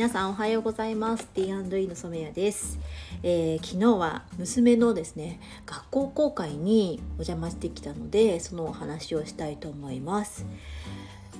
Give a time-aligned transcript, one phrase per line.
[0.00, 1.26] 皆さんおはようございます。
[1.34, 2.78] T&E の染谷です、
[3.22, 10.46] えー、昨日は娘のですね学校公開にお邪魔してきたのでそのお話をしたいと思います。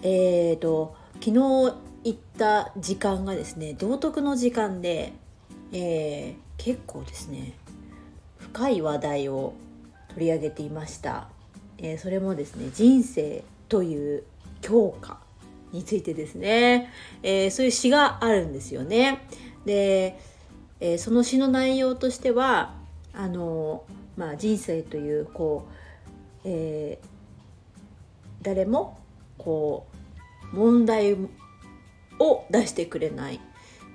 [0.02, 1.74] えーと昨日行
[2.10, 5.14] った時間がですね道徳の時間で、
[5.72, 7.54] えー、結構ですね
[8.36, 9.54] 深い話題を
[10.12, 11.28] 取り上げていました、
[11.78, 14.24] えー、それもですね人生という
[14.60, 15.18] 教科
[15.72, 16.90] についてですね、
[17.22, 19.26] えー、そういう詩があるんですよね。
[19.64, 20.18] で、
[20.80, 22.74] えー、その詩の内容としては
[23.12, 23.84] あの、
[24.16, 27.06] まあ、人生というこう、えー、
[28.42, 28.98] 誰も
[29.38, 29.86] こ
[30.52, 31.16] う問題
[32.18, 33.40] を出してくれない、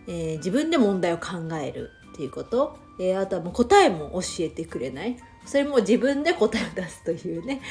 [0.07, 5.17] えー、自分で問題を考えるっていうこと、えー、あとはもう答えも教えてくれない。
[5.45, 7.61] それも自分で答えを出すというね。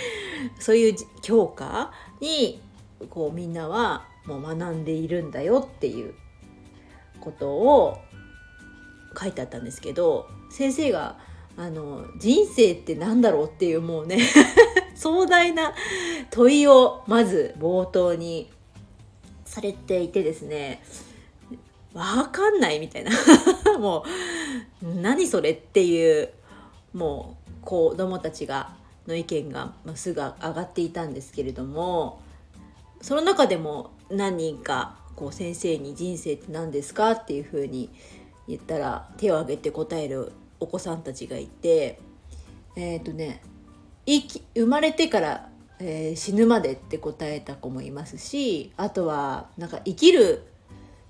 [0.61, 2.61] そういう教科に
[3.07, 6.15] こうみんなはもう学んでいるんだよっていう
[7.21, 7.99] ことを
[9.19, 11.19] 書いてあったんですけど先生が
[11.57, 14.19] あの人生って何だろうっていうもうね
[14.95, 15.74] 壮大な
[16.30, 18.51] 問いをまず冒頭に
[19.45, 20.83] されていてですね
[21.93, 23.13] わかんないみたいな。
[23.79, 24.05] も
[24.83, 26.30] う何それっていう
[26.93, 28.74] もう子供たちが
[29.07, 32.21] の意見がすぐ上がっていたんですけれども
[33.05, 37.91] その中でも何人かこう先生に「人生って何ですか?」っていうふうに
[38.49, 42.01] 言ったら手を挙げて答えるお子さんたちがいて
[42.77, 43.43] えっ、ー、とね
[44.07, 44.23] 生
[44.55, 50.43] 生まれてから、えー、死ぬまでって答えた子もいますしあとはなんか生きる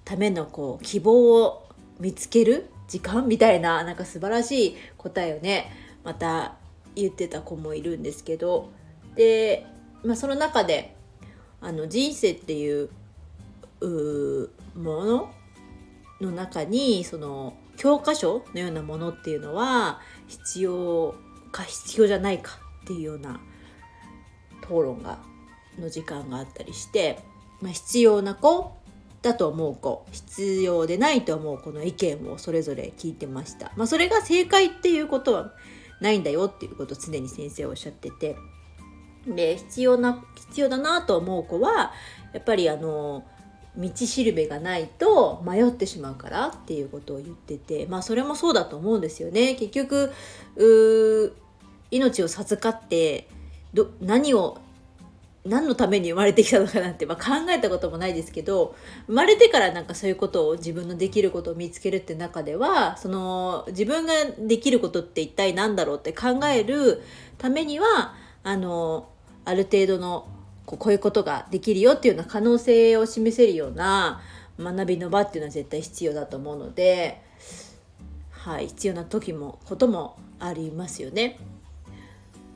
[0.05, 1.69] ためのこう希望を
[2.01, 5.71] 見つける時間みたいななんか素晴らしい答えをね
[6.03, 6.57] また
[6.97, 8.71] 言ってた子もいるんですけど
[9.15, 9.65] で、
[10.03, 10.94] まあ、その中で
[11.65, 12.91] あの人生っていう
[14.77, 15.35] もの
[16.21, 21.15] の中にその教科書のようなものっていうのは必要
[21.53, 23.41] か必要じゃないかっていうような
[24.63, 25.19] 討論が
[25.79, 27.19] の時間があったりして、
[27.61, 28.77] まあ、必要な子
[29.23, 35.53] だと思う子必要でないと思う子の意見をそれぞれ聞いてました、まあ、それが正解っていうことは
[36.01, 38.37] ないんだよっていうことを常に先生はおっしゃってて
[39.27, 41.93] で必要な必要だなと思う子は
[42.33, 43.25] やっぱりあの
[43.77, 49.55] 道しるべがないと迷ってしまうからっていうことを言っててまあそれもそうだと思うんですよね。
[49.55, 50.13] 結局
[51.91, 53.29] 命を授かって
[53.73, 54.59] ど何を
[55.45, 58.75] 何のために生まれてきたのかなんて、まあ、考えたこともないですけど
[59.07, 67.03] 生まれてからなんかそういうことを自分のできることを見つけるって中ではその自分ができることって一体何だろうって考える
[67.37, 69.09] ためにはあの
[69.45, 70.27] ある程度の
[70.67, 74.21] こうこういうことができるよっていうような可能性を示せるような
[74.59, 77.21] 学びの場っていうのは絶対必要だと思うので、
[78.31, 81.39] はい、必要な時もこともありますよね。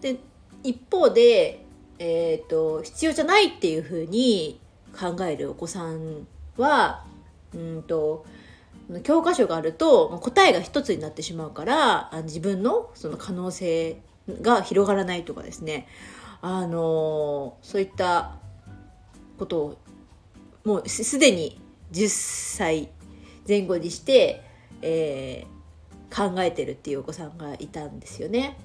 [0.01, 0.17] で
[0.63, 1.65] 一方で、
[1.99, 4.61] えーと、必要じゃないっていうふうに
[4.99, 6.27] 考えるお子さん
[6.57, 7.05] は
[7.55, 8.25] うんと
[9.03, 14.01] 教科書があると答えが一つになってしまうから自分のその可能性
[14.43, 15.87] が広がらないとかですね
[16.41, 18.37] あのそういった
[19.39, 19.79] ことを
[20.65, 21.61] もうすでに
[21.93, 22.89] 10歳
[23.47, 24.45] 前後にして、
[24.83, 28.59] えー、考えてるっていうお子さんがいたんですよね。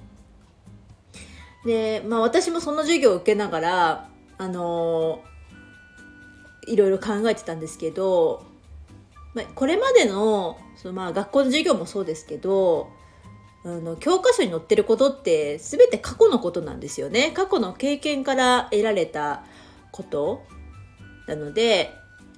[1.64, 5.22] で、まあ私もその授業を受けながら、あの
[6.66, 8.44] いろいろ考えてたんですけど、
[9.32, 12.90] まあ、これまでのそのまあ学校の授業もそうですけど
[13.64, 17.32] あの教科書に載ってることって全て過去のことなんですよね。
[17.34, 19.44] 過去の経験から得られた
[19.90, 20.42] こと。
[21.26, 21.90] なので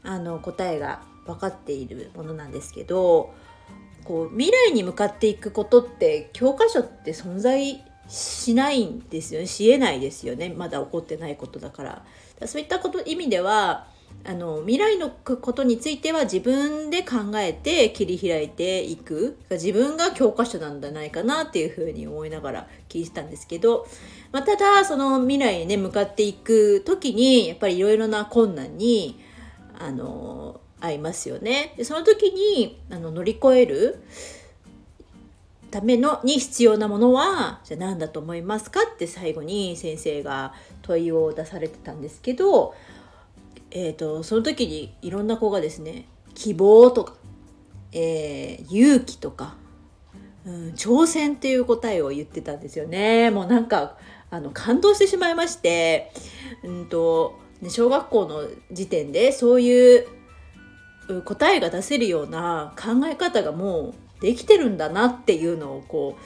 [0.05, 3.35] あの答えが分かっているものなんですけど
[4.05, 9.47] こう未来に向かっていくことって教科書って存在しないんですよね。
[9.49, 13.89] しえないですよねまだ起こってないことだからそういったこと意味では
[14.29, 23.87] あの未来のことについては自分で考えて切り開いていく自分が教科書なんじゃないかなっていうふうに思いながら聞いてたんですけど、
[24.33, 29.21] まあ、ただその未来にね向かっていく時にやっぱりいろいろな困難に
[29.79, 31.75] あの合いますよね。
[31.77, 34.03] でその時にあの乗り越える
[35.71, 40.53] ためのに必要なものはじゃあ何だと思いますかって最後に先生が
[40.83, 42.75] 問いを出されてたんですけど
[43.71, 47.15] えーと、その時にいろんな子がですね希望とか、
[47.93, 49.57] えー、勇気とか、
[50.45, 53.31] うん、挑戦っていう答えを言ってたんですよね。
[53.31, 53.97] もうなんか
[54.31, 56.13] あの感動してしまいまして、
[56.63, 60.07] うんと、ね、小学校の時点でそういう
[61.25, 66.19] 答えが出せるような考え方がもうできてるんだなっていうのをこ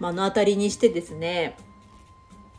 [0.00, 1.56] う目の当たりにしてですね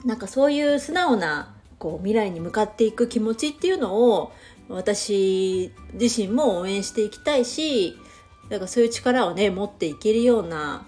[0.03, 4.31] なんかそういう素直なこう未来に向かっていく気持ちっていうのを
[4.67, 7.97] 私自身も応援していきたいし
[8.49, 10.85] だからそういう力をね持っていけるような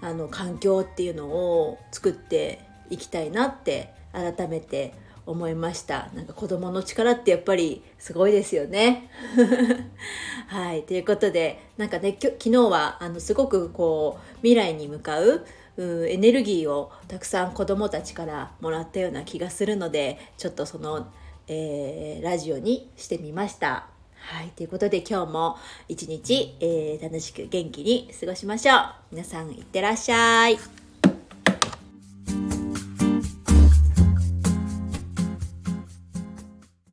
[0.00, 4.94] あの環境っていうのを作っていきたいなって改めて
[5.24, 6.10] 思いました。
[6.14, 9.08] なんか子供の力ってやっぱりすごいですよね。
[10.48, 10.82] はい。
[10.82, 15.46] ということでなんかね昨日はあのすごくこう未来に向かう
[15.78, 21.06] エネルギーをたくさん子どもたちからもらったような気がするのでちょっとその、
[21.48, 23.86] えー、ラジオにしてみました。
[24.16, 24.48] はい。
[24.50, 25.56] ということで今日も
[25.88, 28.78] 一日、えー、楽しく元気に過ごしましょう。
[29.10, 30.81] 皆さんいってらっしゃい。